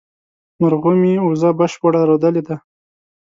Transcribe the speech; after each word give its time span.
مرغومي، 0.59 1.13
وزه 1.27 1.49
بشپړه 1.59 2.01
رودلې 2.09 2.41
ده 2.47 2.55